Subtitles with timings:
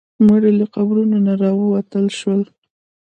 [0.27, 2.41] مړي له قبرونو نه راوتل شول.